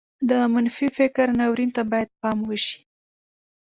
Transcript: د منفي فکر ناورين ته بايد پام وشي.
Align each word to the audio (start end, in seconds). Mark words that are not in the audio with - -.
د 0.29 0.31
منفي 0.53 0.87
فکر 0.97 1.27
ناورين 1.39 1.69
ته 1.75 1.81
بايد 1.91 2.09
پام 2.21 2.37
وشي. 2.49 2.77